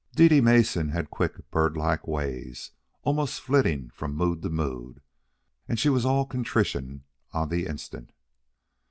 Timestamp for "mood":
4.15-4.41, 4.49-4.99